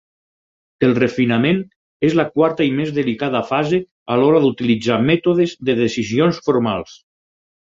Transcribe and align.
El 0.85 0.95
refinament 0.99 1.59
és 2.09 2.15
la 2.19 2.25
quarta 2.37 2.67
i 2.69 2.71
més 2.79 2.91
delicada 2.95 3.41
fase 3.51 3.81
a 4.15 4.19
l'hora 4.23 4.41
d'utilitzar 4.47 4.99
mètodes 5.11 5.55
de 5.71 5.77
decisions 5.83 6.41
formals. 6.49 6.99